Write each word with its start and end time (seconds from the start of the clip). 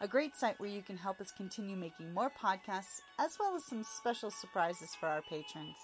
a 0.00 0.08
great 0.08 0.36
site 0.36 0.58
where 0.60 0.68
you 0.68 0.82
can 0.82 0.96
help 0.96 1.20
us 1.20 1.32
continue 1.36 1.76
making 1.76 2.12
more 2.12 2.30
podcasts, 2.30 3.00
as 3.18 3.36
well 3.38 3.54
as 3.56 3.64
some 3.64 3.84
special 3.84 4.30
surprises 4.30 4.94
for 4.98 5.06
our 5.06 5.22
patrons. 5.22 5.76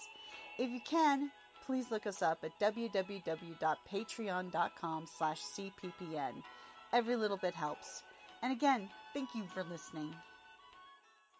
If 0.59 0.69
you 0.69 0.81
can, 0.85 1.31
please 1.65 1.89
look 1.91 2.05
us 2.05 2.21
up 2.21 2.43
at 2.43 2.59
www.patreon.com 2.59 5.05
slash 5.17 5.41
cppn. 5.41 6.43
Every 6.91 7.15
little 7.15 7.37
bit 7.37 7.55
helps. 7.55 8.03
And 8.41 8.51
again, 8.51 8.89
thank 9.13 9.33
you 9.33 9.45
for 9.53 9.63
listening. 9.63 10.13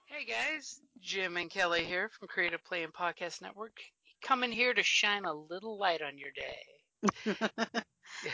Hey 0.06 0.26
guys, 0.26 0.80
Jim 1.02 1.38
and 1.38 1.50
Kelly 1.50 1.84
here 1.84 2.10
from 2.10 2.28
Creative 2.28 2.64
Play 2.64 2.84
and 2.84 2.94
Podcast 2.94 3.42
Network, 3.42 3.80
coming 4.22 4.52
here 4.52 4.74
to 4.74 4.84
shine 4.84 5.26
a 5.26 5.34
little 5.34 5.78
light 5.78 6.02
on 6.02 6.18
your 6.18 6.32
day. 6.36 6.73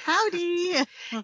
Howdy! 0.06 0.76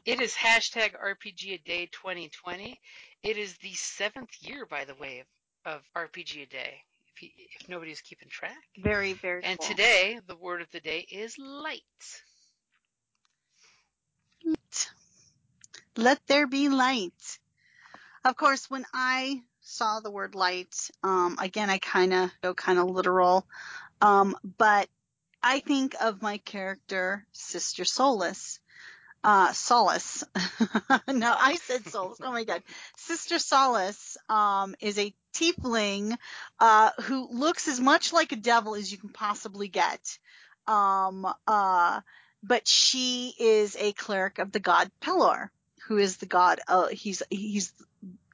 It 0.05 0.21
is 0.21 0.33
hashtag 0.33 0.93
RPG 0.99 1.53
a 1.53 1.57
Day 1.57 1.89
2020. 1.91 2.79
It 3.23 3.37
is 3.37 3.55
the 3.57 3.73
seventh 3.73 4.29
year, 4.41 4.65
by 4.65 4.85
the 4.85 4.95
way, 4.95 5.23
of, 5.65 5.75
of 5.75 5.81
RPG 5.95 6.43
a 6.43 6.45
Day. 6.47 6.83
If, 7.15 7.21
you, 7.23 7.29
if 7.61 7.69
nobody's 7.69 8.01
keeping 8.01 8.27
track. 8.29 8.57
Very, 8.77 9.13
very 9.13 9.43
And 9.43 9.59
cool. 9.59 9.67
today, 9.69 10.19
the 10.27 10.35
word 10.35 10.61
of 10.61 10.69
the 10.71 10.79
day 10.79 11.05
is 11.09 11.37
light. 11.37 11.81
Let 15.95 16.19
there 16.27 16.47
be 16.47 16.69
light. 16.69 17.39
Of 18.25 18.35
course, 18.35 18.69
when 18.69 18.85
I 18.93 19.43
saw 19.61 19.99
the 19.99 20.11
word 20.11 20.35
light, 20.35 20.75
um, 21.03 21.37
again, 21.39 21.69
I 21.69 21.77
kind 21.77 22.13
of 22.13 22.31
go 22.41 22.53
kind 22.53 22.79
of 22.79 22.89
literal, 22.89 23.45
um, 24.01 24.35
but 24.57 24.89
I 25.47 25.59
think 25.59 25.95
of 26.01 26.23
my 26.23 26.39
character, 26.39 27.23
Sister 27.31 27.85
Solace. 27.85 28.59
Uh, 29.23 29.53
Solace. 29.53 30.23
no, 31.07 31.35
I 31.39 31.57
said 31.61 31.85
Solace. 31.85 32.17
Oh 32.19 32.31
my 32.31 32.45
God. 32.45 32.63
Sister 32.97 33.37
Solace, 33.37 34.17
um, 34.27 34.73
is 34.79 34.97
a 34.97 35.13
tiefling, 35.35 36.17
uh, 36.59 36.89
who 37.03 37.29
looks 37.31 37.67
as 37.67 37.79
much 37.79 38.11
like 38.11 38.31
a 38.31 38.37
devil 38.37 38.73
as 38.73 38.91
you 38.91 38.97
can 38.97 39.09
possibly 39.09 39.67
get. 39.67 40.17
Um, 40.65 41.31
uh, 41.45 42.01
but 42.41 42.67
she 42.67 43.35
is 43.39 43.77
a 43.79 43.91
cleric 43.91 44.39
of 44.39 44.51
the 44.51 44.59
god 44.59 44.89
Pelor, 44.99 45.49
who 45.87 45.99
is 45.99 46.17
the 46.17 46.25
god, 46.25 46.59
uh, 46.67 46.87
he's, 46.87 47.21
he's 47.29 47.71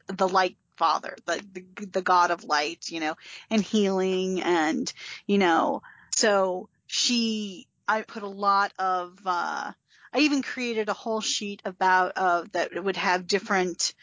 the 0.08 0.30
light 0.30 0.56
father, 0.78 1.17
the, 1.26 1.44
the, 1.52 1.86
the 1.88 2.02
god 2.02 2.32
of 2.32 2.45
light, 2.45 2.89
you 2.89 3.02
know, 3.02 3.16
and 3.50 3.62
healing 3.62 4.42
and, 4.42 4.93
you 5.28 5.39
know, 5.39 5.82
so 6.16 6.70
she, 6.92 7.68
I 7.88 8.02
put 8.02 8.24
a 8.24 8.28
lot 8.28 8.74
of, 8.78 9.18
uh, 9.26 9.72
I 10.14 10.20
even 10.20 10.44
created 10.44 10.90
a 10.90 10.94
whole 10.94 11.22
sheet 11.22 11.62
about, 11.64 12.14
uh, 12.18 12.44
that 12.52 12.84
would 12.84 12.98
have 12.98 13.28
different, 13.28 13.94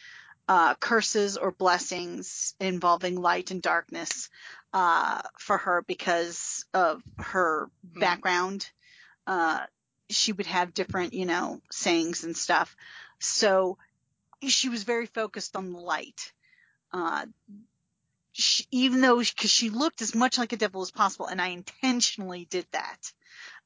uh, 0.48 0.74
curses 0.76 1.36
or 1.36 1.52
blessings 1.52 2.54
involving 2.60 3.20
light 3.20 3.50
and 3.50 3.60
darkness, 3.60 4.30
uh, 4.72 5.20
for 5.38 5.58
her 5.58 5.82
because 5.86 6.64
of 6.72 7.02
her 7.18 7.70
Hmm. 7.92 8.00
background. 8.00 8.70
Uh, 9.26 9.66
she 10.08 10.32
would 10.32 10.46
have 10.46 10.72
different, 10.72 11.12
you 11.12 11.26
know, 11.26 11.60
sayings 11.70 12.24
and 12.24 12.34
stuff. 12.34 12.74
So 13.20 13.76
she 14.46 14.70
was 14.70 14.84
very 14.84 15.06
focused 15.06 15.56
on 15.56 15.72
the 15.72 15.78
light. 15.78 16.32
Uh, 16.92 17.26
she, 18.38 18.64
even 18.70 19.00
though, 19.00 19.16
cause 19.16 19.50
she 19.50 19.68
looked 19.70 20.00
as 20.00 20.14
much 20.14 20.38
like 20.38 20.52
a 20.52 20.56
devil 20.56 20.80
as 20.82 20.90
possible, 20.92 21.26
and 21.26 21.42
I 21.42 21.48
intentionally 21.48 22.46
did 22.48 22.66
that. 22.72 23.12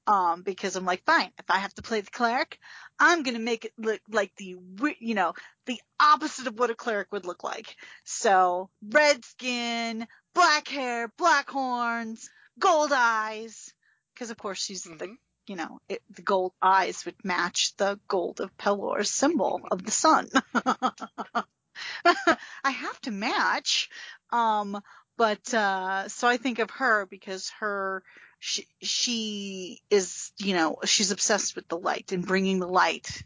Um, 0.06 0.43
because 0.43 0.75
I'm 0.75 0.84
like, 0.84 1.05
fine, 1.05 1.31
if 1.38 1.49
I 1.49 1.59
have 1.59 1.75
to 1.75 1.83
play 1.83 2.00
the 2.00 2.10
cleric, 2.10 2.59
I'm 2.99 3.22
gonna 3.22 3.38
make 3.38 3.65
it 3.66 3.72
look 3.78 4.00
like 4.10 4.34
the, 4.37 4.56
you 4.99 5.15
know, 5.15 5.34
the 5.66 5.81
opposite 6.00 6.49
of 6.49 6.59
what 6.59 6.71
a 6.71 6.75
cleric 6.75 7.12
would 7.12 7.25
look 7.25 7.44
like. 7.44 7.77
So, 8.05 8.69
red 8.91 9.25
skin, 9.25 10.09
black 10.34 10.66
hair, 10.66 11.12
black 11.19 11.49
horns, 11.50 12.28
gold 12.59 12.91
eyes, 12.93 13.72
cause 14.16 14.31
of 14.31 14.39
course 14.39 14.60
she's 14.65 14.83
the 14.84 14.91
Mhm. 14.91 15.19
you 15.47 15.56
know, 15.56 15.81
it, 15.89 16.03
the 16.10 16.22
gold 16.22 16.53
eyes 16.62 17.04
would 17.04 17.25
match 17.25 17.77
the 17.77 18.00
gold 18.09 18.41
of 18.41 18.56
Pelor's 18.56 19.10
symbol 19.10 19.60
of 19.71 19.84
the 19.84 19.91
sun. 19.91 20.31
I 22.65 22.70
have 22.70 23.00
to 23.03 23.10
match. 23.10 23.91
Um, 24.31 24.81
but, 25.16 25.53
uh, 25.54 26.09
so 26.09 26.26
I 26.28 26.37
think 26.37 26.59
of 26.59 26.70
her 26.72 27.06
because 27.06 27.50
her, 27.60 28.03
she, 28.38 28.66
she 28.81 29.82
is, 29.91 30.32
you 30.38 30.54
know, 30.54 30.78
she's 30.84 31.10
obsessed 31.10 31.54
with 31.54 31.69
the 31.69 31.78
light 31.78 32.12
and 32.12 32.26
bringing 32.26 32.59
the 32.59 32.69
light 32.69 33.22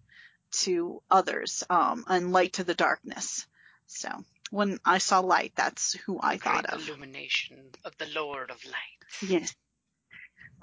to 0.52 1.02
others, 1.10 1.64
um, 1.70 2.04
and 2.08 2.32
light 2.32 2.54
to 2.54 2.64
the 2.64 2.74
darkness. 2.74 3.46
So 3.86 4.08
when 4.50 4.78
I 4.84 4.98
saw 4.98 5.20
light, 5.20 5.52
that's 5.56 5.94
who 5.94 6.18
I 6.20 6.36
Great 6.36 6.42
thought 6.42 6.66
of. 6.66 6.88
illumination 6.88 7.58
of 7.84 7.96
the 7.98 8.06
Lord 8.14 8.50
of 8.50 8.64
Light. 8.64 9.30
Yes. 9.30 9.54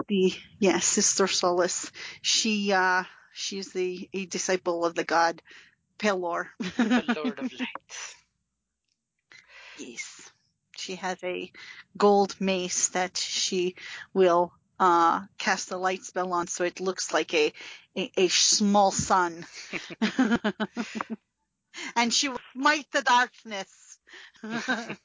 The 0.08 0.34
yes, 0.58 0.84
Sister 0.84 1.26
Solace. 1.26 1.90
She 2.22 2.72
uh 2.72 3.04
she's 3.32 3.72
the 3.72 4.08
a 4.12 4.26
disciple 4.26 4.84
of 4.84 4.94
the 4.94 5.04
god 5.04 5.40
Pelor. 6.04 6.46
The 6.58 7.14
Lord 7.16 7.38
of 7.38 7.50
Light. 7.58 8.14
yes. 9.78 10.30
She 10.76 10.96
has 10.96 11.16
a 11.24 11.50
gold 11.96 12.38
mace 12.40 12.88
that 12.88 13.16
she 13.16 13.76
will 14.12 14.52
uh 14.78 15.22
cast 15.38 15.68
the 15.68 15.78
light 15.78 16.02
spell 16.02 16.32
on 16.32 16.48
so 16.48 16.64
it 16.64 16.80
looks 16.80 17.12
like 17.14 17.32
a 17.32 17.52
a, 17.96 18.10
a 18.16 18.28
small 18.28 18.90
sun. 18.90 19.46
and 21.96 22.12
she 22.12 22.28
will 22.28 22.40
smite 22.52 22.86
the 22.92 23.02
darkness. 23.02 23.98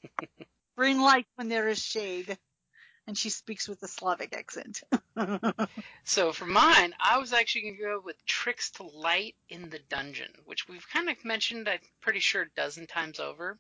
Bring 0.76 1.00
light 1.00 1.28
when 1.36 1.50
there 1.50 1.70
is 1.70 1.80
shade. 1.80 2.38
And 3.10 3.18
she 3.18 3.32
speaks 3.32 3.68
with 3.68 3.82
a 3.82 3.88
Slavic 3.88 4.38
accent. 4.38 4.84
So 6.04 6.32
for 6.32 6.46
mine, 6.46 6.94
I 7.00 7.18
was 7.18 7.34
actually 7.34 7.62
going 7.62 7.78
to 7.78 7.82
go 7.82 8.02
with 8.06 8.24
tricks 8.28 8.70
to 8.74 8.84
light 8.84 9.34
in 9.50 9.72
the 9.72 9.80
dungeon, 9.90 10.32
which 10.46 10.68
we've 10.68 10.88
kind 10.94 11.10
of 11.10 11.26
mentioned, 11.26 11.68
I'm 11.68 11.80
pretty 12.02 12.20
sure, 12.20 12.44
a 12.44 12.50
dozen 12.56 12.86
times 12.86 13.20
over. 13.20 13.58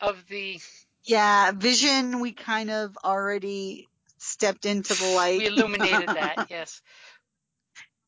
Of 0.00 0.26
the, 0.28 0.60
Yeah, 1.04 1.52
vision, 1.52 2.18
we 2.18 2.32
kind 2.32 2.70
of 2.70 2.98
already 3.04 3.86
stepped 4.18 4.66
into 4.66 4.94
the 4.94 5.06
light. 5.14 5.38
we 5.38 5.46
illuminated 5.46 6.08
that, 6.08 6.46
yes. 6.50 6.82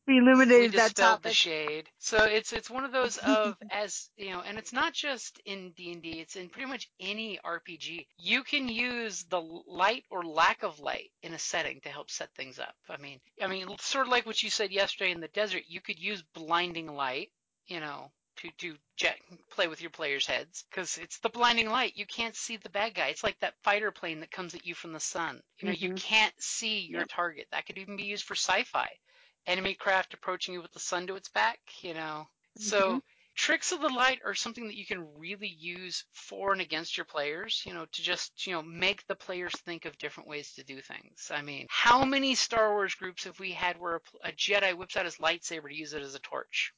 We 0.07 0.19
We 0.57 0.69
illuminated 0.69 0.75
that 0.75 0.97
dispelled 0.97 1.23
the 1.23 1.31
shade. 1.31 1.91
So 1.99 2.25
it's 2.25 2.53
it's 2.53 2.71
one 2.71 2.85
of 2.85 2.93
those 2.93 3.19
of 3.19 3.57
as 3.71 4.11
you 4.17 4.31
know, 4.31 4.41
and 4.41 4.59
it's 4.59 4.73
not 4.73 4.95
just 4.95 5.41
in 5.45 5.73
D 5.73 5.93
and 5.93 6.03
D. 6.03 6.21
It's 6.21 6.37
in 6.37 6.49
pretty 6.49 6.69
much 6.69 6.91
any 7.01 7.39
RPG. 7.45 8.07
You 8.19 8.43
can 8.45 8.69
use 8.69 9.25
the 9.25 9.41
light 9.41 10.05
or 10.11 10.25
lack 10.25 10.63
of 10.63 10.81
light 10.81 11.11
in 11.23 11.35
a 11.35 11.39
setting 11.39 11.81
to 11.83 11.89
help 11.91 12.11
set 12.11 12.35
things 12.35 12.59
up. 12.59 12.75
I 12.89 12.97
mean, 12.99 13.21
I 13.43 13.47
mean, 13.49 13.69
sort 13.81 14.07
of 14.07 14.13
like 14.13 14.27
what 14.27 14.43
you 14.43 14.51
said 14.51 14.73
yesterday 14.73 15.13
in 15.13 15.21
the 15.21 15.29
desert. 15.29 15.65
You 15.69 15.81
could 15.81 15.99
use 15.99 16.23
blinding 16.35 16.89
light, 16.95 17.31
you 17.67 17.81
know, 17.81 18.11
to 18.37 18.51
to 18.59 18.77
jet, 18.97 19.19
play 19.51 19.69
with 19.69 19.81
your 19.83 19.91
players' 19.91 20.27
heads 20.27 20.65
because 20.71 20.99
it's 20.99 21.19
the 21.21 21.31
blinding 21.31 21.71
light. 21.71 21.97
You 21.97 22.07
can't 22.07 22.37
see 22.37 22.57
the 22.57 22.71
bad 22.71 22.95
guy. 22.95 23.09
It's 23.09 23.25
like 23.25 23.39
that 23.41 23.55
fighter 23.63 23.93
plane 23.93 24.21
that 24.21 24.31
comes 24.31 24.55
at 24.55 24.67
you 24.67 24.75
from 24.75 24.93
the 24.93 25.01
sun. 25.01 25.43
You 25.59 25.67
know, 25.67 25.73
you 25.73 25.91
Mhm. 25.91 25.97
can't 25.97 26.35
see 26.41 26.81
your 26.81 27.01
Yep. 27.01 27.09
target. 27.09 27.47
That 27.53 27.67
could 27.67 27.79
even 27.79 27.97
be 27.97 28.05
used 28.05 28.25
for 28.25 28.35
sci-fi 28.35 28.89
enemy 29.47 29.75
craft 29.75 30.15
approaching 30.15 30.55
you 30.55 30.63
with 30.63 30.73
the 30.73 30.81
sun 30.81 31.07
to 31.07 31.17
its 31.17 31.29
back, 31.29 31.61
you 31.83 31.95
know. 31.95 32.29
So 32.57 32.99
Mhm. 32.99 33.03
tricks 33.35 33.73
of 33.73 33.81
the 33.81 33.89
light 33.89 34.21
are 34.25 34.35
something 34.35 34.67
that 34.67 34.77
you 34.77 34.87
can 34.87 35.19
really 35.19 35.49
use 35.49 36.05
for 36.13 36.53
and 36.53 36.61
against 36.61 36.97
your 36.97 37.07
players, 37.07 37.63
you 37.67 37.75
know, 37.75 37.87
to 37.87 38.03
just, 38.03 38.47
you 38.47 38.53
know, 38.53 38.63
make 38.63 39.07
the 39.07 39.17
players 39.17 39.53
think 39.53 39.85
of 39.85 39.99
different 39.99 40.29
ways 40.29 40.53
to 40.55 40.65
do 40.65 40.81
things. 40.81 41.31
I 41.33 41.43
mean, 41.43 41.67
how 41.71 42.05
many 42.05 42.35
Star 42.35 42.73
Wars 42.73 42.95
groups 42.95 43.25
have 43.25 43.39
we 43.41 43.53
had 43.53 43.79
where 43.79 43.97
a, 44.25 44.29
a 44.29 44.33
Jedi 44.33 44.77
whips 44.77 44.97
out 44.97 45.05
his 45.05 45.19
lightsaber 45.19 45.69
to 45.69 45.75
use 45.77 45.93
it 45.93 46.03
as 46.03 46.15
a 46.15 46.21
torch? 46.21 46.73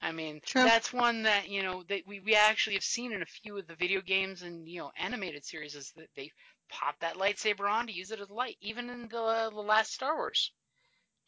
I 0.00 0.12
mean, 0.12 0.40
True. 0.44 0.64
that's 0.64 0.92
one 0.92 1.22
that 1.22 1.48
you 1.48 1.62
know 1.62 1.82
that 1.84 2.06
we, 2.06 2.20
we 2.20 2.34
actually 2.34 2.74
have 2.74 2.84
seen 2.84 3.12
in 3.12 3.22
a 3.22 3.26
few 3.26 3.56
of 3.58 3.66
the 3.66 3.74
video 3.76 4.00
games 4.00 4.42
and 4.42 4.68
you 4.68 4.80
know 4.80 4.92
animated 4.96 5.44
series 5.44 5.74
is 5.74 5.92
that 5.92 6.08
they 6.16 6.30
pop 6.68 6.98
that 7.00 7.16
lightsaber 7.16 7.70
on 7.70 7.86
to 7.86 7.92
use 7.92 8.10
it 8.10 8.20
as 8.20 8.30
light. 8.30 8.56
Even 8.60 8.90
in 8.90 9.02
the 9.08 9.50
the 9.52 9.60
last 9.62 9.92
Star 9.92 10.16
Wars, 10.16 10.52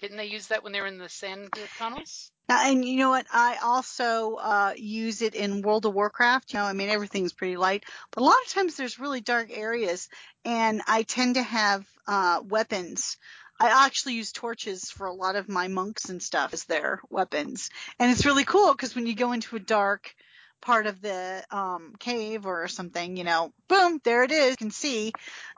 didn't 0.01 0.17
they 0.17 0.27
use 0.27 0.49
that 0.49 0.63
when 0.63 0.73
they 0.73 0.81
were 0.81 0.87
in 0.87 0.99
the 0.99 1.09
sand 1.09 1.53
tunnels? 1.79 2.31
And 2.49 2.85
you 2.85 2.97
know 2.97 3.11
what? 3.11 3.27
I 3.33 3.59
also 3.63 4.35
uh, 4.35 4.73
use 4.77 5.23
it 5.23 5.37
in 5.37 5.63
World 5.63 5.87
of 5.87 5.95
Warcraft. 5.95 6.53
You 6.53 6.59
know, 6.59 6.65
I 6.65 6.73
mean, 6.73 6.89
everything's 6.89 7.33
pretty 7.33 7.57
light, 7.57 7.85
but 8.11 8.23
a 8.23 8.25
lot 8.25 8.35
of 8.45 8.53
times 8.53 8.77
there's 8.77 8.99
really 8.99 9.21
dark 9.21 9.51
areas, 9.57 10.09
and 10.45 10.83
I 10.89 11.05
tend 11.05 11.37
to 11.37 11.43
have 11.43 11.87
uh, 12.09 12.43
weapons. 12.45 13.19
I 13.61 13.87
actually 13.87 14.15
use 14.15 14.33
torches 14.33 14.91
for 14.91 15.07
a 15.07 15.13
lot 15.13 15.37
of 15.37 15.49
my 15.49 15.69
monks 15.69 16.09
and 16.09 16.21
stuff 16.21 16.53
as 16.53 16.65
their 16.65 17.01
weapons, 17.09 17.71
and 18.01 18.11
it's 18.11 18.27
really 18.27 18.45
cool 18.45 18.73
because 18.73 18.97
when 18.97 19.07
you 19.07 19.15
go 19.15 19.31
into 19.31 19.55
a 19.55 19.61
dark 19.61 20.13
part 20.61 20.87
of 20.87 21.01
the 21.01 21.45
um, 21.51 21.95
cave 22.01 22.47
or 22.47 22.67
something, 22.69 23.17
you 23.17 23.25
know, 23.25 23.53
boom, 23.69 24.01
there 24.05 24.25
it 24.25 24.33
is. 24.33 24.51
You 24.53 24.57
can 24.57 24.71
see. 24.71 25.13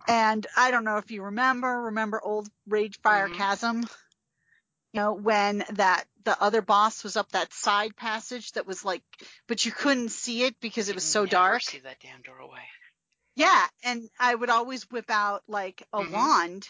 And 0.07 0.47
I 0.57 0.71
don't 0.71 0.85
know 0.85 0.99
if 0.99 1.11
you 1.11 1.23
remember, 1.23 1.83
remember 1.83 2.21
old 2.23 2.49
Ragefire 2.69 3.29
Mhm. 3.29 3.35
Chasm? 3.35 3.89
You 4.93 5.01
know, 5.01 5.13
when 5.15 5.65
that, 5.71 6.05
the 6.25 6.41
other 6.41 6.61
boss 6.61 7.03
was 7.03 7.17
up 7.17 7.33
that 7.33 7.53
side 7.53 7.97
passage 7.97 8.53
that 8.53 8.67
was 8.67 8.85
like, 8.85 9.03
but 9.49 9.65
you 9.65 9.73
couldn't 9.73 10.11
see 10.11 10.43
it 10.45 10.55
because 10.61 10.89
it 10.89 10.95
was 10.95 11.05
so 11.05 11.25
dark. 11.25 11.63
See 11.63 11.79
that 11.79 11.99
damn 12.01 12.21
doorway. 12.23 12.61
Yeah. 13.35 13.67
And 13.85 14.03
I 14.21 14.35
would 14.35 14.51
always 14.51 14.89
whip 14.91 15.11
out 15.11 15.43
like 15.49 15.83
a 15.95 16.03
Mhm. 16.03 16.11
wand 16.13 16.69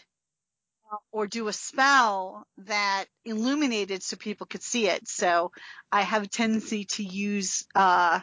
uh, 0.92 0.96
or 1.10 1.26
do 1.26 1.48
a 1.48 1.52
spell 1.52 2.46
that 2.58 3.06
illuminated 3.24 4.02
so 4.04 4.16
people 4.16 4.46
could 4.46 4.62
see 4.62 4.86
it. 4.88 5.08
So 5.08 5.50
I 5.90 6.02
have 6.02 6.22
a 6.22 6.28
tendency 6.28 6.84
to 6.84 7.02
use, 7.02 7.66
uh, 7.74 8.20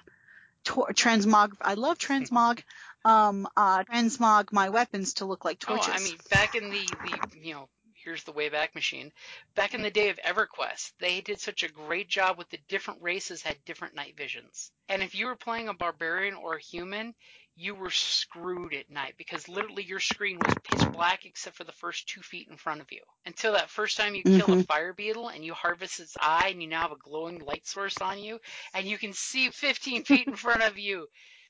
tor- 0.64 0.94
transmog. 0.94 1.58
I 1.62 1.74
love 1.74 1.98
transmog. 1.98 2.64
Um, 3.06 3.48
uh, 3.56 3.86
transmog 3.86 4.52
my 4.52 4.68
weapons 4.68 5.14
to 5.16 5.26
look 5.26 5.46
like 5.46 5.58
torches. 5.58 5.88
Oh, 5.88 5.96
I 5.96 6.00
mean, 6.04 6.18
back 6.30 6.54
in 6.54 6.70
the, 6.70 6.86
the 7.02 7.40
you 7.40 7.54
know, 7.54 7.70
here's 8.10 8.24
the 8.24 8.34
Wayback 8.34 8.74
Machine. 8.74 9.12
Back 9.54 9.76
in 9.76 9.84
the 9.84 9.92
day 9.92 10.10
of 10.10 10.18
EverQuest, 10.26 10.94
they 11.00 11.22
did 11.22 11.40
such 11.40 11.62
a 11.64 11.70
great 11.72 12.10
job 12.10 12.40
with 12.40 12.50
the 12.50 12.58
different 12.68 13.04
races 13.04 13.44
had 13.44 13.64
different 13.66 13.94
night 13.94 14.18
visions. 14.18 14.72
And 14.90 15.04
if 15.04 15.14
you 15.14 15.28
were 15.28 15.36
playing 15.36 15.70
a 15.70 15.76
barbarian 15.76 16.34
or 16.34 16.56
a 16.56 16.62
human, 16.62 17.14
you 17.56 17.76
were 17.76 17.92
screwed 17.92 18.74
at 18.74 18.90
night 18.90 19.14
because 19.18 19.48
literally 19.48 19.84
your 19.84 20.00
screen 20.00 20.40
was 20.40 20.56
pitch 20.64 20.92
black 20.92 21.26
except 21.26 21.56
for 21.56 21.66
the 21.66 21.72
first 21.74 22.08
two 22.10 22.24
feet 22.24 22.48
in 22.50 22.58
front 22.58 22.82
of 22.82 22.92
you. 22.92 23.02
Until 23.28 23.54
that 23.54 23.70
first 23.70 23.98
time 23.98 24.16
you 24.16 24.24
kill 24.26 24.54
a 24.54 24.58
Mhm. 24.58 24.68
fire 24.68 24.94
beetle 24.94 25.28
and 25.30 25.46
you 25.46 25.54
harvest 25.54 26.00
its 26.00 26.18
eye 26.20 26.48
and 26.50 26.64
you 26.64 26.68
now 26.68 26.82
have 26.82 26.94
a 26.94 26.98
glowing 26.98 27.40
light 27.46 27.68
source 27.68 28.02
on 28.02 28.18
you 28.18 28.40
and 28.74 28.88
you 28.88 28.98
can 28.98 29.14
see 29.14 29.52
15 29.52 30.04
feet 30.04 30.28
in 30.28 30.36
front 30.36 30.64
of 30.64 30.80
you 30.80 31.08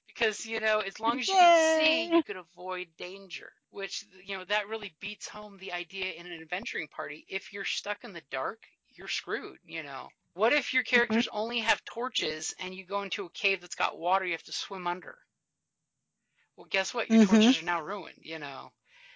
because 0.08 0.46
you 0.46 0.60
know 0.60 0.80
as 0.80 1.00
long 1.00 1.20
as 1.20 1.32
you 1.32 1.38
can 1.38 1.54
see 1.54 2.12
you 2.14 2.24
could 2.24 2.36
avoid 2.36 2.98
danger 2.98 3.54
which 3.72 4.06
you 4.26 4.38
know 4.38 4.46
that 4.46 4.68
really 4.68 4.96
beats 5.00 5.28
home 5.28 5.58
the 5.58 5.72
idea 5.74 6.12
in 6.14 6.26
an 6.26 6.42
adventuring 6.42 6.88
party. 6.88 7.26
If 7.28 7.54
you're 7.54 7.66
stuck 7.66 8.04
in 8.04 8.14
the 8.14 8.22
dark 8.32 8.64
you're 8.90 9.08
screwed 9.08 9.60
you 9.66 9.84
know. 9.84 10.10
What 10.34 10.54
if 10.54 10.74
your 10.74 10.84
characters 10.84 11.28
only 11.32 11.60
have 11.60 11.84
torches 11.86 12.54
and 12.60 12.74
you 12.76 12.86
go 12.86 13.02
into 13.04 13.26
a 13.26 13.30
cave 13.32 13.62
that's 13.62 13.76
got 13.76 13.98
water 13.98 14.26
you 14.26 14.32
have 14.34 14.44
to 14.44 14.52
swim 14.54 14.88
under? 14.88 15.18
Well 16.58 16.68
guess 16.70 16.94
what? 16.94 17.10
Your 17.10 17.18
Mhm. 17.18 17.20
torches 17.20 17.60
are 17.60 17.66
now 17.66 17.82
ruined 17.82 18.20
you 18.24 18.40
know 18.40 18.72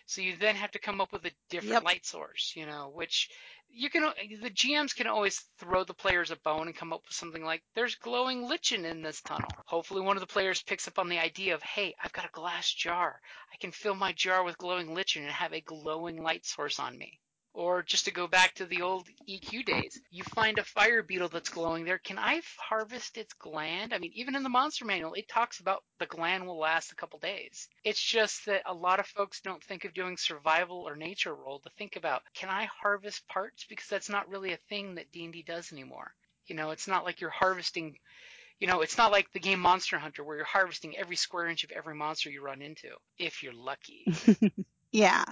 so 0.06 0.22
you 0.22 0.36
then 0.38 0.56
have 0.56 0.72
to 0.72 0.80
come 0.80 1.02
up 1.02 1.12
with 1.12 1.26
a 1.26 1.32
different 1.50 1.72
Yep. 1.72 1.84
light 1.84 2.06
source 2.06 2.54
you 2.56 2.66
know 2.66 2.92
which 2.94 3.30
you 3.76 3.90
can 3.90 4.04
the 4.42 4.52
GMs 4.52 4.96
can 4.96 5.08
always 5.08 5.40
throw 5.58 5.84
the 5.84 5.96
players 5.96 6.30
a 6.30 6.36
bone 6.36 6.68
and 6.68 6.76
come 6.76 6.94
up 6.94 7.02
with 7.08 7.16
something 7.16 7.44
like 7.44 7.64
there's 7.74 7.96
glowing 7.96 8.48
lichen 8.48 8.86
in 8.86 9.02
this 9.02 9.20
tunnel. 9.22 9.50
Hopefully 9.66 10.02
one 10.02 10.16
of 10.16 10.22
the 10.22 10.28
players 10.28 10.62
picks 10.62 10.88
up 10.88 11.00
on 11.00 11.10
the 11.10 11.18
idea 11.18 11.56
of 11.56 11.64
hey, 11.64 11.96
I've 12.04 12.14
got 12.14 12.26
a 12.26 12.32
glass 12.32 12.72
jar. 12.72 13.20
I 13.52 13.58
can 13.58 13.72
fill 13.72 13.96
my 13.96 14.12
jar 14.12 14.44
with 14.44 14.60
glowing 14.60 14.94
lichen 14.94 15.24
and 15.24 15.32
have 15.32 15.54
a 15.54 15.62
glowing 15.62 16.22
light 16.22 16.46
source 16.46 16.78
on 16.80 16.96
me. 16.98 17.20
Or 17.56 17.84
just 17.84 18.06
to 18.06 18.12
go 18.12 18.26
back 18.28 18.56
to 18.56 18.66
the 18.66 18.82
old 18.82 19.08
EQ 19.30 19.66
days, 19.66 20.02
you 20.10 20.24
find 20.24 20.58
a 20.58 20.64
fire 20.64 21.04
beetle 21.04 21.30
that's 21.30 21.50
glowing 21.50 21.86
there. 21.86 22.00
Can 22.00 22.18
I 22.18 22.42
harvest 22.58 23.16
its 23.16 23.34
gland? 23.34 23.94
I 23.94 24.00
mean, 24.00 24.12
even 24.16 24.36
in 24.36 24.42
the 24.42 24.50
monster 24.50 24.86
manual, 24.86 25.14
it 25.14 25.28
talks 25.28 25.60
about 25.60 25.84
the 26.00 26.08
gland 26.08 26.48
will 26.48 26.58
last 26.58 26.92
a 26.92 26.96
couple 26.96 27.20
days. 27.20 27.68
It's 27.84 28.02
just 28.02 28.48
that 28.48 28.64
a 28.66 28.74
lot 28.74 29.00
of 29.00 29.06
folks 29.06 29.42
don't 29.42 29.64
think 29.64 29.86
of 29.86 29.94
doing 29.94 30.18
survival 30.18 30.78
or 30.88 30.96
nature 30.96 31.36
role 31.36 31.60
to 31.60 31.70
think 31.78 31.96
about, 31.96 32.24
can 32.34 32.50
I 32.50 32.66
harvest 32.82 33.28
parts? 33.28 33.66
Because 33.70 33.88
that's 33.88 34.10
not 34.10 34.30
really 34.30 34.54
a 34.54 34.60
thing 34.70 34.96
that 34.96 35.12
D&D 35.12 35.44
does 35.44 35.72
anymore. 35.72 36.12
You 36.48 36.56
know, 36.56 36.72
it's 36.72 36.88
not 36.88 37.06
like 37.06 37.22
you're 37.22 37.30
harvesting, 37.30 38.00
you 38.60 38.66
know, 38.66 38.82
it's 38.82 38.98
not 38.98 39.12
like 39.12 39.32
the 39.32 39.40
game 39.40 39.60
Monster 39.60 40.00
Hunter 40.00 40.24
where 40.24 40.38
you're 40.38 40.46
harvesting 40.46 40.98
every 40.98 41.18
square 41.18 41.48
inch 41.48 41.64
of 41.64 41.72
every 41.72 41.94
monster 41.96 42.32
you 42.32 42.42
run 42.42 42.64
into, 42.64 42.90
if 43.20 43.44
you're 43.44 43.54
lucky. 43.54 44.12
Yeah. 44.96 45.26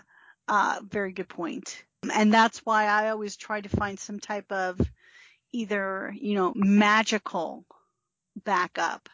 Uh, 0.47 0.81
very 0.89 1.11
good 1.13 1.29
point. 1.29 1.83
And 2.09 2.33
that's 2.33 2.59
why 2.59 2.85
I 2.85 3.09
always 3.09 3.37
try 3.37 3.61
to 3.61 3.69
find 3.69 3.99
some 3.99 4.19
type 4.19 4.51
of 4.51 4.79
either, 5.51 6.13
you 6.19 6.35
know, 6.35 6.53
magical 6.55 7.65
backup. 8.43 9.07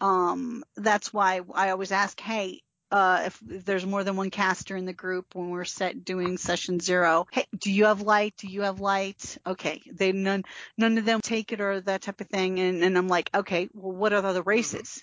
Um, 0.00 0.64
that's 0.76 1.12
why 1.12 1.40
I 1.54 1.70
always 1.70 1.92
ask, 1.92 2.18
hey, 2.20 2.62
uh, 2.90 3.24
if, 3.26 3.40
if 3.48 3.64
there's 3.64 3.84
more 3.84 4.04
than 4.04 4.16
one 4.16 4.30
caster 4.30 4.76
in 4.76 4.84
the 4.84 4.92
group 4.92 5.34
when 5.34 5.50
we're 5.50 5.64
set 5.64 6.04
doing 6.04 6.38
session 6.38 6.78
zero, 6.78 7.26
hey, 7.32 7.44
do 7.58 7.72
you 7.72 7.86
have 7.86 8.02
light? 8.02 8.34
Do 8.38 8.46
you 8.46 8.62
have 8.62 8.80
light? 8.80 9.36
Okay. 9.46 9.82
They 9.92 10.12
none, 10.12 10.44
none 10.78 10.96
of 10.96 11.04
them 11.04 11.20
take 11.20 11.52
it 11.52 11.60
or 11.60 11.80
that 11.80 12.02
type 12.02 12.20
of 12.20 12.28
thing. 12.28 12.60
And, 12.60 12.84
and 12.84 12.96
I'm 12.96 13.08
like, 13.08 13.30
okay, 13.34 13.68
well, 13.72 13.96
what 13.96 14.12
are 14.12 14.22
the 14.22 14.28
other 14.28 14.42
races? 14.42 15.02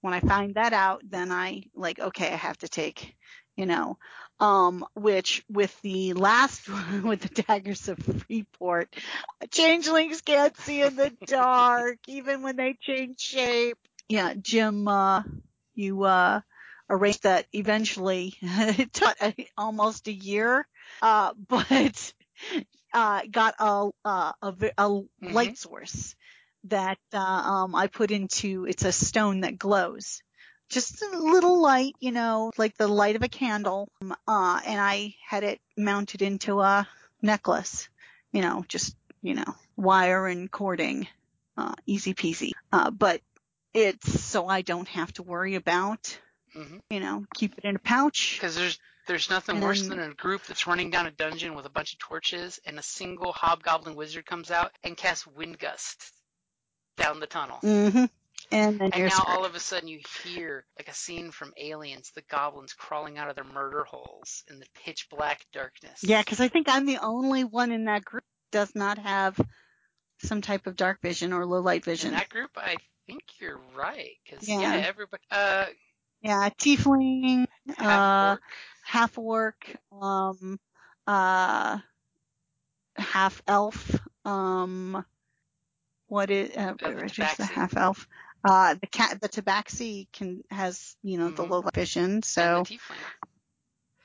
When 0.00 0.14
I 0.14 0.20
find 0.20 0.54
that 0.54 0.72
out, 0.72 1.02
then 1.08 1.32
I 1.32 1.64
like, 1.74 1.98
okay, 1.98 2.32
I 2.32 2.36
have 2.36 2.58
to 2.58 2.68
take, 2.68 3.14
you 3.56 3.66
know, 3.66 3.98
um, 4.38 4.84
which 4.94 5.44
with 5.50 5.80
the 5.82 6.12
last 6.14 6.68
one, 6.68 7.02
with 7.08 7.20
the 7.22 7.42
daggers 7.42 7.88
of 7.88 7.98
Freeport, 7.98 8.94
changelings 9.50 10.20
can't 10.20 10.56
see 10.58 10.82
in 10.82 10.96
the 10.96 11.12
dark, 11.26 11.98
even 12.06 12.42
when 12.42 12.56
they 12.56 12.76
change 12.80 13.20
shape. 13.20 13.78
Yeah, 14.08 14.34
Jim, 14.34 14.86
uh, 14.86 15.22
you, 15.74 16.02
uh, 16.04 16.40
erased 16.88 17.22
that 17.24 17.46
eventually. 17.52 18.34
it 18.42 18.92
took 18.92 19.16
uh, 19.20 19.32
almost 19.56 20.08
a 20.08 20.12
year, 20.12 20.66
uh, 21.02 21.32
but, 21.48 22.12
uh, 22.92 23.22
got 23.30 23.54
a, 23.58 23.90
uh, 24.04 24.32
a, 24.42 24.54
a 24.78 25.00
light 25.22 25.58
source 25.58 26.14
that, 26.64 26.98
uh, 27.12 27.18
um, 27.18 27.74
I 27.74 27.86
put 27.86 28.10
into, 28.10 28.66
it's 28.66 28.84
a 28.84 28.92
stone 28.92 29.40
that 29.40 29.58
glows. 29.58 30.22
Just 30.68 31.02
a 31.02 31.18
little 31.18 31.60
light, 31.62 31.94
you 32.00 32.12
know, 32.12 32.50
like 32.56 32.76
the 32.76 32.88
light 32.88 33.16
of 33.16 33.22
a 33.22 33.28
candle. 33.28 33.88
Um, 34.02 34.16
Uh, 34.26 34.60
and 34.66 34.80
I 34.80 35.14
had 35.24 35.44
it 35.44 35.60
mounted 35.76 36.22
into 36.22 36.60
a 36.60 36.88
necklace, 37.22 37.88
you 38.32 38.42
know, 38.42 38.64
just, 38.68 38.96
you 39.22 39.34
know, 39.34 39.54
wire 39.76 40.26
and 40.26 40.50
cording, 40.50 41.06
uh, 41.56 41.74
easy 41.86 42.14
peasy. 42.14 42.52
Uh, 42.72 42.90
but 42.90 43.20
it's 43.72 44.20
so 44.24 44.48
I 44.48 44.62
don't 44.62 44.88
have 44.88 45.12
to 45.14 45.22
worry 45.22 45.54
about, 45.54 46.18
hmm 46.52 46.78
you 46.90 47.00
know, 47.00 47.24
keep 47.34 47.56
it 47.58 47.64
in 47.64 47.76
a 47.76 47.80
pouch. 47.80 48.36
Because 48.36 48.56
there's 48.56 48.78
there's 49.06 49.30
nothing 49.30 49.56
And 49.56 49.64
worse 49.64 49.86
than 49.86 50.00
a 50.00 50.14
group 50.14 50.42
that's 50.46 50.66
running 50.66 50.90
down 50.90 51.06
a 51.06 51.12
dungeon 51.12 51.54
with 51.54 51.64
a 51.64 51.70
bunch 51.70 51.92
of 51.92 52.00
torches 52.00 52.58
and 52.66 52.76
a 52.78 52.82
single 52.82 53.32
hobgoblin 53.32 53.94
wizard 53.94 54.26
comes 54.26 54.50
out 54.50 54.72
and 54.82 54.96
casts 54.96 55.26
wind 55.26 55.58
gust 55.60 56.12
down 56.96 57.20
the 57.20 57.26
tunnel. 57.26 57.58
hmm 57.58 58.06
And 58.52 58.78
then 58.78 58.92
And 58.92 59.06
now 59.06 59.24
all 59.26 59.44
of 59.44 59.54
a 59.54 59.60
sudden 59.60 59.88
you 59.88 60.00
hear 60.22 60.64
like 60.78 60.88
a 60.88 60.94
scene 60.94 61.30
from 61.32 61.52
Aliens, 61.56 62.12
the 62.14 62.22
goblins 62.22 62.72
crawling 62.72 63.18
out 63.18 63.28
of 63.28 63.34
their 63.34 63.44
murder 63.44 63.84
holes 63.84 64.44
in 64.48 64.58
the 64.58 64.66
pitch 64.84 65.08
black 65.10 65.44
darkness. 65.52 66.00
Yeah, 66.02 66.20
because 66.22 66.40
I 66.40 66.48
think 66.48 66.68
I'm 66.68 66.86
the 66.86 66.98
only 66.98 67.44
one 67.44 67.72
in 67.72 67.86
that 67.86 68.04
group 68.04 68.22
that 68.52 68.58
does 68.58 68.74
not 68.74 68.98
have 68.98 69.40
some 70.18 70.40
type 70.40 70.66
of 70.66 70.76
dark 70.76 71.02
vision 71.02 71.32
or 71.32 71.44
low 71.44 71.60
light 71.60 71.84
vision. 71.84 72.08
in 72.10 72.14
that 72.14 72.28
group, 72.28 72.50
I 72.56 72.76
think 73.06 73.22
you're 73.38 73.60
right. 73.74 74.16
Because 74.24 74.48
Yeah. 74.48 74.60
yeah. 74.60 74.86
everybody, 74.86 75.22
uh, 75.30 75.66
Yeah, 76.22 76.48
tiefling, 76.58 77.46
half 77.76 78.00
uh, 78.00 78.30
orc, 78.30 78.42
half 78.84 79.18
orc, 79.18 79.76
um, 79.92 80.60
uh, 81.06 81.78
half 82.96 83.42
elf, 83.46 83.98
um, 84.24 85.04
what 86.08 86.30
is, 86.30 86.56
uh, 86.56 86.74
the 86.78 86.90
where 86.90 87.04
is 87.04 87.12
the 87.14 87.44
half 87.44 87.76
elf? 87.76 88.08
Uh, 88.44 88.74
the 88.74 88.86
cat, 88.86 89.20
the 89.20 89.28
tabaxi 89.28 90.06
can, 90.12 90.42
has, 90.50 90.96
you 91.02 91.18
know, 91.18 91.30
the 91.30 91.42
Mhm. 91.42 91.50
low 91.50 91.62
vision, 91.74 92.22
so, 92.22 92.64
the 92.68 92.78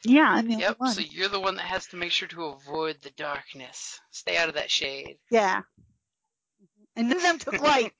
yeah, 0.04 0.42
the 0.42 0.54
only 0.54 0.56
Yep. 0.56 0.78
So 0.88 1.02
you're 1.02 1.30
the 1.30 1.40
one 1.40 1.56
that 1.56 1.66
has 1.66 1.88
to 1.88 1.96
make 1.96 2.12
sure 2.12 2.28
to 2.30 2.46
avoid 2.46 3.02
the 3.02 3.12
darkness. 3.12 4.00
Stay 4.10 4.38
out 4.38 4.50
of 4.50 4.56
that 4.56 4.72
shade. 4.72 5.20
Yeah. 5.30 5.62
And 6.96 7.12
of 7.12 7.22
them 7.22 7.38
took 7.38 7.60
light. 7.62 7.94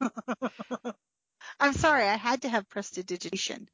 I'm 1.60 1.72
sorry, 1.72 2.04
I 2.04 2.16
had 2.16 2.42
to 2.42 2.48
have 2.48 2.68
prestidigitation 2.68 3.68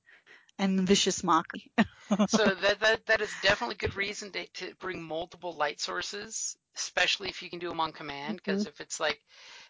and 0.59 0.87
vicious 0.87 1.25
mockery. 1.25 1.73
so 2.29 2.55
that, 2.55 2.81
that 2.81 3.07
that 3.07 3.21
is 3.21 3.31
definitely 3.43 3.77
good 3.77 3.97
reason 3.97 4.31
to, 4.33 4.47
to 4.47 4.75
bring 4.77 5.03
multiple 5.03 5.55
light 5.55 5.81
sources 5.81 6.57
especially 6.77 7.29
if 7.29 7.43
you 7.43 7.51
can 7.51 7.59
do 7.59 7.69
them 7.69 7.81
on 7.81 7.93
command. 7.93 8.37
Because 8.37 8.67
if 8.67 8.81
it's 8.81 9.01
like, 9.01 9.21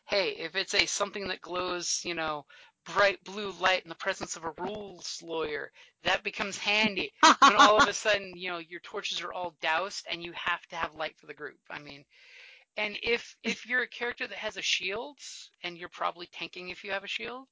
hey, 0.06 0.30
if 0.38 0.54
it's 0.56 0.74
a 0.74 0.86
something 0.86 1.28
that 1.28 1.40
glows, 1.40 2.00
you 2.04 2.14
know, 2.14 2.44
bright 2.94 3.22
blue 3.24 3.52
light 3.60 3.82
in 3.84 3.88
the 3.88 3.94
presence 3.94 4.36
of 4.36 4.44
a 4.44 4.52
rules 4.58 5.20
lawyer, 5.22 5.70
that 6.04 6.22
becomes 6.24 6.58
handy 6.58 7.12
when 7.42 7.56
all 7.56 7.78
of 7.78 7.86
a 7.86 7.92
sudden, 7.94 8.32
you 8.36 8.50
know, 8.50 8.58
your 8.58 8.80
torches 8.80 9.20
are 9.22 9.32
all 9.32 9.54
doused 9.60 10.06
and 10.10 10.22
you 10.22 10.32
have 10.34 10.62
to 10.68 10.76
have 10.76 10.94
light 10.94 11.16
for 11.18 11.26
the 11.26 11.34
group. 11.34 11.58
I 11.70 11.78
mean, 11.80 12.04
and 12.76 12.96
if 13.02 13.36
if 13.42 13.66
you're 13.66 13.82
a 13.82 13.88
character 13.88 14.26
that 14.26 14.38
has 14.38 14.56
a 14.56 14.62
shield 14.62 15.18
and 15.62 15.76
you're 15.76 15.88
probably 15.90 16.26
tanking 16.32 16.68
if 16.70 16.84
you 16.84 16.90
have 16.92 17.04
a 17.04 17.08
shield, 17.08 17.46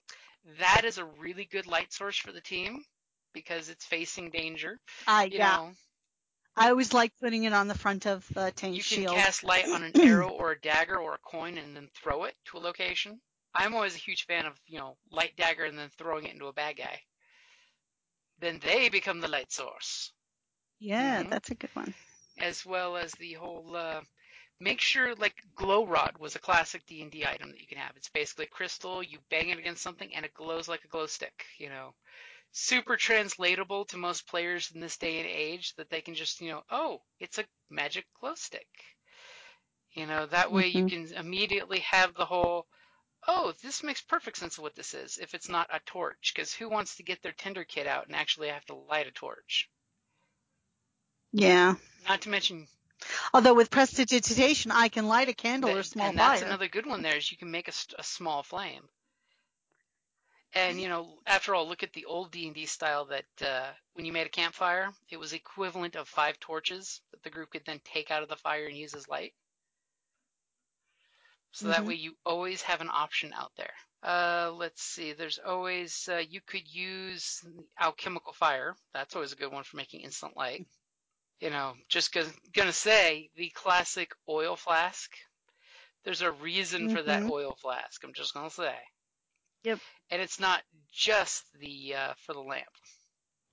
that 0.58 0.84
is 0.84 0.98
a 0.98 1.04
really 1.04 1.44
good 1.46 1.66
light 1.66 1.92
source 1.92 2.16
for 2.18 2.32
the 2.32 2.40
team 2.40 2.84
because 3.32 3.68
it's 3.68 3.84
facing 3.86 4.30
danger. 4.30 4.78
I 5.06 5.24
You 5.28 5.38
yeah. 5.38 5.40
know, 5.40 5.72
I 6.58 6.70
always 6.70 6.92
like 6.92 7.12
putting 7.20 7.44
it 7.44 7.52
on 7.52 7.68
the 7.68 7.74
front 7.78 8.06
of 8.06 8.26
the 8.34 8.50
tank 8.50 8.76
you 8.76 8.84
can 8.84 9.00
shield. 9.00 9.16
cast 9.16 9.44
light 9.44 9.66
on 9.72 9.82
an 9.82 9.94
arrow 10.02 10.30
or 10.30 10.52
a 10.52 10.60
dagger 10.60 10.98
or 10.98 11.14
a 11.14 11.18
coin 11.18 11.58
and 11.58 11.76
then 11.76 11.88
throw 11.94 12.24
it 12.24 12.36
to 12.46 12.58
a 12.58 12.60
location. 12.60 13.20
I'm 13.54 13.74
always 13.74 13.94
a 13.94 13.98
huge 13.98 14.26
fan 14.26 14.46
of, 14.46 14.60
you 14.66 14.78
know, 14.78 14.96
light 15.10 15.36
dagger 15.36 15.64
and 15.64 15.78
then 15.78 15.90
throwing 15.90 16.26
it 16.26 16.32
into 16.34 16.46
a 16.46 16.52
bad 16.52 16.76
guy. 16.76 17.02
Then 18.38 18.58
they 18.60 18.88
become 18.88 19.20
the 19.20 19.28
light 19.28 19.52
source. 19.52 20.12
yeah, 20.78 21.22
Mhm. 21.22 21.30
that's 21.30 21.50
a 21.50 21.54
good 21.54 21.74
one. 21.74 21.94
as 22.38 22.64
well 22.64 22.96
as 22.96 23.12
the 23.12 23.34
whole 23.34 23.76
uh, 23.76 24.02
make 24.60 24.80
sure 24.80 25.14
like 25.16 25.42
glow 25.54 25.86
rod 25.86 26.18
was 26.18 26.36
a 26.36 26.40
classic 26.40 26.84
D&D 26.86 27.26
item 27.26 27.50
that 27.50 27.60
you 27.60 27.66
can 27.66 27.78
have. 27.78 27.96
It's 27.96 28.08
basically 28.08 28.46
a 28.46 28.48
crystal, 28.48 29.02
you 29.02 29.18
bang 29.30 29.50
it 29.50 29.58
against 29.58 29.82
something 29.82 30.14
and 30.14 30.24
it 30.24 30.34
glows 30.34 30.68
like 30.68 30.84
a 30.84 30.88
glow 30.88 31.06
stick, 31.06 31.46
you 31.58 31.68
know. 31.68 31.94
Super 32.52 32.96
translatable 32.96 33.84
to 33.86 33.96
most 33.96 34.26
players 34.26 34.70
in 34.74 34.80
this 34.80 34.96
day 34.96 35.18
and 35.20 35.28
age 35.28 35.74
that 35.76 35.90
they 35.90 36.00
can 36.00 36.14
just, 36.14 36.40
you 36.40 36.50
know, 36.50 36.62
oh, 36.70 37.02
it's 37.20 37.38
a 37.38 37.44
magic 37.70 38.06
glow 38.18 38.34
stick. 38.34 38.66
You 39.92 40.06
know, 40.06 40.26
that 40.26 40.52
way 40.52 40.68
you 40.68 40.84
Mhm. 40.84 40.90
can 40.90 41.12
immediately 41.14 41.80
have 41.80 42.14
the 42.14 42.26
whole 42.26 42.66
oh, 43.26 43.52
this 43.62 43.82
makes 43.82 44.00
perfect 44.00 44.36
sense 44.38 44.56
of 44.58 44.62
what 44.62 44.74
this 44.76 44.94
is 44.94 45.18
if 45.18 45.34
it's 45.34 45.48
not 45.48 45.66
a 45.72 45.80
torch 45.80 46.32
because 46.34 46.54
who 46.54 46.68
wants 46.68 46.96
to 46.96 47.02
get 47.02 47.20
their 47.20 47.32
tinder 47.32 47.64
kit 47.64 47.86
out 47.86 48.06
and 48.06 48.14
actually 48.14 48.48
have 48.48 48.64
to 48.66 48.74
light 48.74 49.06
a 49.06 49.10
torch? 49.10 49.68
Yeah. 51.32 51.74
Not 52.08 52.22
to 52.22 52.28
mention 52.28 52.68
Although 53.34 53.54
with 53.54 53.70
prestidigitation, 53.70 54.70
I 54.70 54.88
can 54.88 55.06
light 55.08 55.28
a 55.28 55.34
candle 55.34 55.70
or 55.70 55.76
That- 55.76 55.86
small 55.86 56.08
and 56.08 56.18
that's 56.18 56.40
fire. 56.40 56.46
another 56.48 56.68
good 56.68 56.86
one 56.86 57.02
there 57.02 57.16
is 57.16 57.30
you 57.30 57.36
can 57.36 57.50
make 57.50 57.68
a, 57.68 57.72
a 57.98 58.02
small 58.04 58.42
flame 58.42 58.88
and 60.54 60.80
you 60.80 60.88
know 60.88 61.18
after 61.26 61.54
all 61.54 61.68
look 61.68 61.82
at 61.82 61.92
the 61.94 62.04
old 62.06 62.30
d&d 62.32 62.66
style 62.66 63.06
that 63.06 63.24
uh, 63.46 63.70
when 63.94 64.04
you 64.06 64.12
made 64.12 64.26
a 64.26 64.30
campfire 64.30 64.90
it 65.10 65.16
was 65.18 65.32
equivalent 65.32 65.96
of 65.96 66.08
five 66.08 66.38
torches 66.40 67.00
that 67.12 67.22
the 67.22 67.30
group 67.30 67.50
could 67.50 67.64
then 67.66 67.80
take 67.84 68.10
out 68.10 68.22
of 68.22 68.28
the 68.28 68.36
fire 68.36 68.66
and 68.66 68.76
use 68.76 68.94
as 68.94 69.08
light. 69.08 69.34
So 71.52 71.68
that 71.68 71.84
Mhm. 71.84 71.86
way 71.86 71.94
you 71.94 72.16
always 72.24 72.62
have 72.62 72.80
an 72.80 72.88
option 72.90 73.32
out 73.34 73.52
there. 73.56 73.74
Uh, 74.02 74.50
let's 74.52 74.82
see 74.82 75.12
there's 75.12 75.38
always 75.38 76.08
uh, 76.08 76.18
you 76.28 76.40
could 76.40 76.66
use 76.72 77.44
alchemical 77.78 78.32
fire. 78.32 78.74
That's 78.94 79.14
always 79.14 79.32
a 79.32 79.36
good 79.36 79.52
one 79.52 79.64
for 79.64 79.76
making 79.76 80.00
instant 80.00 80.36
light. 80.36 80.66
You 81.40 81.50
know 81.50 81.74
just 81.88 82.12
gonna, 82.12 82.32
gonna 82.52 82.72
say 82.72 83.30
the 83.36 83.50
classic 83.50 84.12
oil 84.28 84.56
flask. 84.56 85.16
There's 86.04 86.22
a 86.22 86.32
reason 86.32 86.88
for 86.88 87.02
that 87.02 87.22
Mhm. 87.22 87.30
oil 87.30 87.56
flask 87.60 88.02
i'm 88.04 88.14
just 88.14 88.34
gonna 88.34 88.50
say 88.50 88.76
Yep. 89.68 89.80
and 90.10 90.22
it's 90.22 90.40
not 90.40 90.62
just 90.92 91.44
the 91.60 91.94
uh, 91.94 92.14
for 92.26 92.32
the 92.34 92.40
lamp 92.40 92.68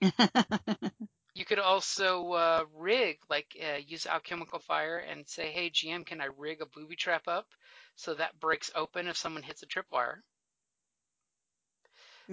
you 1.36 1.46
could 1.46 1.60
also 1.60 2.32
uh, 2.34 2.66
rig 2.76 3.18
like 3.30 3.48
uh, 3.62 3.78
use 3.78 4.06
alchemical 4.08 4.60
fire 4.60 4.98
and 4.98 5.28
say 5.28 5.52
hey 5.52 5.70
gm 5.70 6.06
can 6.06 6.22
i 6.22 6.28
rig 6.38 6.62
a 6.62 6.66
booby 6.66 6.96
trap 6.96 7.28
up 7.28 7.48
so 7.96 8.14
that 8.14 8.40
breaks 8.40 8.72
open 8.76 9.08
if 9.08 9.18
someone 9.18 9.44
hits 9.44 9.64
a 9.64 9.68
tripwire 9.68 10.18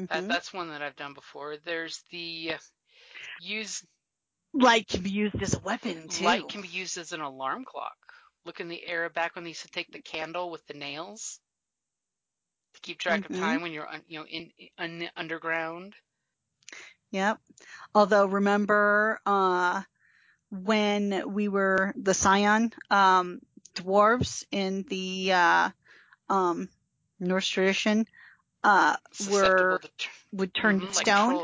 that, 0.08 0.24
Mhm. 0.24 0.28
that's 0.28 0.52
one 0.52 0.68
that 0.70 0.82
i've 0.82 0.96
done 0.96 1.14
before 1.14 1.56
there's 1.64 2.02
the 2.10 2.52
uh, 2.54 2.58
use 3.38 3.84
Light 4.54 4.88
can 4.88 5.02
be 5.02 5.10
used 5.10 5.42
as 5.42 5.54
a 5.54 5.60
weapon 5.60 6.08
too. 6.08 6.24
light 6.24 6.48
can 6.48 6.62
be 6.62 6.68
used 6.68 6.98
as 6.98 7.12
an 7.12 7.20
alarm 7.20 7.64
clock 7.64 7.96
look 8.44 8.60
in 8.60 8.68
the 8.68 8.86
era 8.86 9.10
back 9.10 9.34
when 9.34 9.44
they 9.44 9.50
used 9.50 9.62
to 9.62 9.68
take 9.70 9.90
the 9.92 10.02
candle 10.02 10.50
with 10.50 10.66
the 10.66 10.74
nails 10.74 11.40
to 12.74 12.80
keep 12.80 12.98
track 12.98 13.24
Mhm. 13.26 13.26
of 13.26 13.32
time 13.32 13.62
when 13.62 13.72
you're 13.72 13.88
you 14.08 14.18
know 14.20 14.26
in, 14.26 14.50
in 14.78 15.10
underground 15.16 15.94
Yep. 17.10 17.38
Although 17.94 18.26
remember, 18.26 19.18
uh, 19.26 19.82
when 20.50 21.32
we 21.32 21.48
were 21.48 21.92
the 21.96 22.14
Scion, 22.14 22.72
um, 22.90 23.40
dwarves 23.74 24.44
in 24.50 24.84
the, 24.88 25.32
uh, 25.32 25.70
um, 26.28 26.68
Norse 27.20 27.48
tradition, 27.48 28.06
uh, 28.64 28.96
were, 29.18 29.80
t- 29.98 30.08
would 30.32 30.54
turn 30.54 30.80
to 30.80 30.92
like 30.94 31.10
stone. 31.10 31.40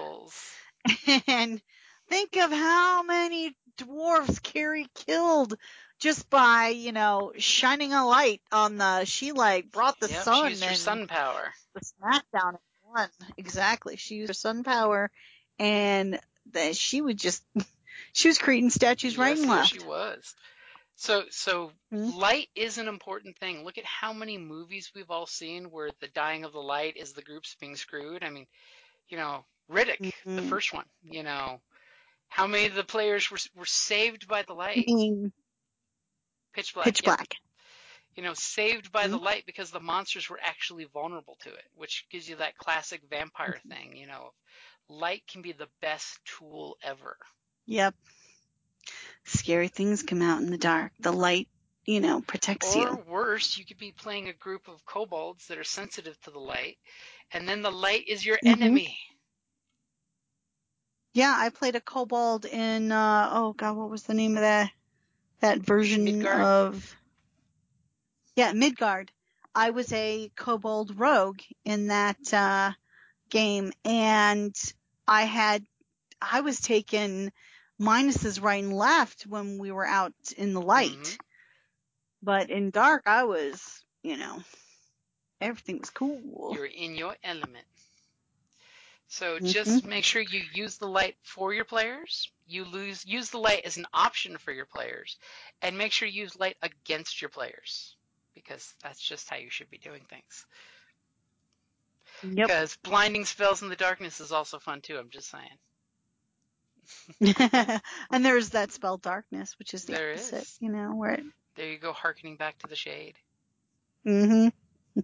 and 1.28 1.60
think 2.08 2.36
of 2.36 2.50
how 2.50 3.02
many 3.02 3.54
dwarves 3.78 4.42
Carrie 4.42 4.88
killed 4.94 5.54
just 5.98 6.28
by, 6.30 6.68
you 6.68 6.92
know, 6.92 7.32
shining 7.38 7.92
a 7.92 8.06
light 8.06 8.40
on 8.52 8.76
the, 8.76 9.04
she 9.04 9.32
like 9.32 9.70
brought 9.70 9.98
the 10.00 10.08
Yep, 10.08 10.22
sun 10.24 10.34
she 10.34 10.48
used 10.50 10.64
her 10.64 10.74
sun 10.74 11.06
power. 11.08 11.54
the 11.74 11.80
smackdown 11.80 12.54
at 12.54 12.60
one. 12.82 13.10
Exactly. 13.36 13.96
She 13.96 14.16
used 14.16 14.28
her 14.28 14.34
sun 14.34 14.62
power 14.64 15.10
and 15.58 16.18
that 16.52 16.76
she 16.76 17.00
would 17.00 17.18
just, 17.18 17.44
she 18.12 18.28
was 18.28 18.38
creating 18.38 18.70
statues 18.70 19.18
right 19.18 19.36
and 19.36 19.48
left. 19.48 19.72
she 19.72 19.80
was. 19.80 20.34
So, 20.96 21.24
so 21.30 21.72
Mhm. 21.92 22.18
light 22.18 22.48
is 22.54 22.78
an 22.78 22.88
important 22.88 23.38
thing. 23.38 23.64
Look 23.64 23.78
at 23.78 23.84
how 23.84 24.12
many 24.12 24.38
movies 24.38 24.90
we've 24.94 25.10
all 25.10 25.26
seen 25.26 25.70
where 25.70 25.90
the 26.00 26.08
dying 26.08 26.44
of 26.44 26.52
the 26.52 26.60
light 26.60 26.96
is 26.96 27.12
the 27.12 27.22
groups 27.22 27.56
being 27.60 27.76
screwed. 27.76 28.24
I 28.24 28.30
mean, 28.30 28.46
you 29.08 29.16
know, 29.16 29.44
Riddick, 29.70 30.00
the 30.34 30.42
Mhm. 30.42 30.48
first 30.48 30.72
one. 30.72 30.86
You 31.02 31.22
know, 31.22 31.60
how 32.28 32.46
many 32.46 32.66
of 32.66 32.74
the 32.74 32.84
players 32.84 33.30
were 33.30 33.38
were 33.56 33.66
saved 33.66 34.28
by 34.28 34.42
the 34.42 34.54
light? 34.54 34.86
Being 34.86 35.32
Pitch 36.54 36.74
black. 36.74 36.86
pitch 36.86 37.02
yep. 37.02 37.18
black. 37.18 37.34
You 38.16 38.22
know, 38.24 38.34
saved 38.34 38.90
by 38.90 39.06
the 39.06 39.16
Mhm. 39.16 39.22
light 39.22 39.44
because 39.46 39.70
the 39.70 39.80
monsters 39.80 40.28
were 40.28 40.40
actually 40.42 40.84
vulnerable 40.84 41.36
to 41.42 41.50
it, 41.50 41.64
which 41.76 42.06
gives 42.10 42.28
you 42.28 42.36
that 42.36 42.56
classic 42.56 43.02
vampire 43.08 43.58
Mm-hmm. 43.58 43.68
thing. 43.68 43.96
You 43.96 44.06
know, 44.08 44.32
light 44.88 45.22
can 45.28 45.42
be 45.42 45.52
the 45.52 45.68
best 45.80 46.18
tool 46.24 46.76
ever. 46.82 47.16
Yep. 47.66 47.94
Scary 49.24 49.68
things 49.68 50.02
come 50.02 50.22
out 50.22 50.40
in 50.42 50.50
the 50.50 50.58
dark. 50.58 50.92
The 51.00 51.12
light, 51.12 51.48
you 51.84 52.00
know, 52.00 52.20
protects 52.20 52.74
Or 52.74 52.80
you. 52.80 52.88
Or 52.88 52.96
worse, 52.96 53.56
you 53.58 53.64
could 53.66 53.78
be 53.78 53.92
playing 53.92 54.28
a 54.28 54.32
group 54.32 54.68
of 54.68 54.84
kobolds 54.84 55.46
that 55.46 55.58
are 55.58 55.64
sensitive 55.64 56.18
to 56.22 56.30
the 56.30 56.40
light, 56.40 56.78
and 57.32 57.48
then 57.48 57.62
the 57.62 57.70
light 57.70 58.08
is 58.08 58.24
your 58.24 58.38
Mhm. 58.42 58.50
enemy. 58.50 58.98
Yeah, 61.12 61.34
I 61.36 61.50
played 61.50 61.74
a 61.76 61.80
kobold 61.80 62.44
in 62.44 62.92
uh 62.92 63.28
oh 63.32 63.52
god, 63.52 63.76
what 63.76 63.90
was 63.90 64.04
the 64.04 64.14
name 64.14 64.36
of 64.36 64.42
that 64.42 64.70
that 65.40 65.58
version 65.60 66.04
Midgard? 66.04 66.40
of 66.40 66.96
Yeah, 68.36 68.52
Midgard. 68.52 69.10
I 69.54 69.70
was 69.70 69.92
a 69.92 70.30
kobold 70.36 70.98
rogue 70.98 71.40
in 71.64 71.88
that 71.88 72.32
uh 72.32 72.72
game 73.30 73.72
and 73.84 74.54
I 75.06 75.22
had 75.24 75.64
I 76.20 76.40
was 76.40 76.60
taking 76.60 77.32
minuses 77.80 78.42
right 78.42 78.62
and 78.62 78.72
left 78.72 79.22
when 79.26 79.58
we 79.58 79.70
were 79.70 79.86
out 79.86 80.14
in 80.36 80.52
the 80.52 80.62
light. 80.62 80.90
Mhm. 80.90 81.18
But 82.22 82.50
in 82.50 82.70
dark 82.70 83.02
I 83.06 83.24
was, 83.24 83.84
you 84.02 84.16
know, 84.16 84.42
everything 85.40 85.78
was 85.78 85.90
cool. 85.90 86.52
You're 86.54 86.66
in 86.66 86.96
your 86.96 87.16
element. 87.22 87.66
So 89.08 89.38
Mhm. 89.40 89.52
just 89.54 89.86
make 89.86 90.04
sure 90.04 90.20
you 90.20 90.42
use 90.52 90.76
the 90.76 90.86
light 90.88 91.16
for 91.22 91.52
your 91.54 91.64
players. 91.64 92.30
You 92.46 92.64
lose 92.64 93.04
use 93.06 93.30
the 93.30 93.38
light 93.38 93.64
as 93.64 93.76
an 93.78 93.86
option 93.92 94.36
for 94.38 94.52
your 94.52 94.66
players, 94.66 95.18
and 95.62 95.78
make 95.78 95.92
sure 95.92 96.08
you 96.08 96.22
use 96.22 96.38
light 96.38 96.56
against 96.62 97.20
your 97.22 97.30
players 97.30 97.96
because 98.34 98.74
that's 98.82 99.00
just 99.00 99.28
how 99.28 99.36
you 99.36 99.50
should 99.50 99.70
be 99.70 99.78
doing 99.78 100.04
things. 100.08 100.46
Yep. 102.22 102.48
Because 102.48 102.76
blinding 102.82 103.24
spells 103.24 103.62
in 103.62 103.68
the 103.68 103.76
darkness 103.76 104.20
is 104.20 104.32
also 104.32 104.58
fun 104.58 104.80
too. 104.82 104.98
I'm 104.98 105.10
just 105.10 105.30
saying. 105.30 105.58
and 108.10 108.24
there's 108.24 108.50
that 108.50 108.72
spell 108.72 108.98
darkness, 108.98 109.58
which 109.58 109.74
is 109.74 109.84
the 109.84 109.94
There 109.94 110.12
opposite, 110.12 110.38
is. 110.38 110.58
you 110.60 110.70
know, 110.70 110.94
where 110.94 111.12
it 111.12 111.24
There 111.56 111.70
you 111.70 111.78
go, 111.78 111.92
harkening 111.92 112.36
back 112.36 112.58
to 112.58 112.66
the 112.68 112.76
shade. 112.76 113.16
Mm 114.06 114.52
mhm. 114.96 115.02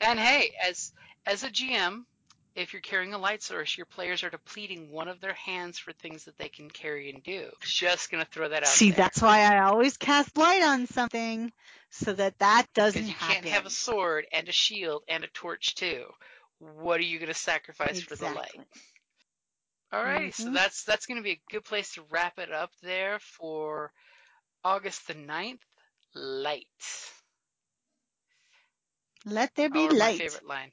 And 0.00 0.18
hey, 0.18 0.54
as 0.62 0.92
as 1.26 1.42
a 1.42 1.50
GM, 1.50 2.04
if 2.56 2.72
you're 2.72 2.82
carrying 2.82 3.14
a 3.14 3.18
light 3.18 3.42
source, 3.42 3.76
your 3.76 3.86
players 3.86 4.24
are 4.24 4.30
depleting 4.30 4.90
one 4.90 5.08
of 5.08 5.20
their 5.20 5.34
hands 5.34 5.78
for 5.78 5.92
things 5.92 6.24
that 6.24 6.38
they 6.38 6.48
can 6.48 6.70
carry 6.70 7.10
and 7.10 7.22
do. 7.22 7.50
Just 7.60 8.10
gonna 8.10 8.24
throw 8.24 8.48
that 8.48 8.64
out 8.64 8.68
See, 8.68 8.88
there. 8.88 8.96
that's 8.96 9.22
why 9.22 9.40
I 9.42 9.60
always 9.60 9.96
cast 9.96 10.36
light 10.36 10.62
on 10.62 10.86
something 10.86 11.52
so 11.90 12.12
that 12.14 12.38
that 12.38 12.66
doesn't 12.74 13.02
Because 13.02 13.08
you 13.08 13.14
happen. 13.14 13.34
can't 13.34 13.46
have 13.46 13.66
a 13.66 13.70
sword 13.70 14.26
and 14.32 14.48
a 14.48 14.52
shield 14.52 15.04
and 15.08 15.24
a 15.24 15.28
torch 15.28 15.74
too. 15.74 16.06
What 16.58 16.98
are 17.00 17.04
you 17.04 17.18
gonna 17.18 17.34
sacrifice 17.34 18.00
for 18.00 18.16
the 18.16 18.28
light? 18.28 18.50
exactly. 18.50 18.66
Alrighty, 19.92 20.34
so 20.34 20.50
Mhm. 20.50 20.54
that's 20.54 20.84
that's 20.84 21.06
gonna 21.06 21.22
be 21.22 21.32
a 21.32 21.42
good 21.50 21.64
place 21.64 21.94
to 21.94 22.02
wrap 22.10 22.38
it 22.38 22.52
up 22.52 22.70
there 22.82 23.18
for 23.20 23.92
August 24.64 25.06
the 25.08 25.14
9th, 25.14 25.64
light. 26.14 26.66
Let 29.26 29.54
there 29.54 29.68
be 29.68 29.88
my 29.88 29.94
light. 29.98 30.18
favorite 30.18 30.46
line. 30.46 30.72